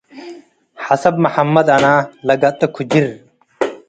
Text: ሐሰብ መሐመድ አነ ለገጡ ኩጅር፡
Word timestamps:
ሐሰብ 0.85 1.15
መሐመድ 1.23 1.67
አነ 1.75 1.85
ለገጡ 2.27 2.61
ኩጅር፡ 2.75 3.05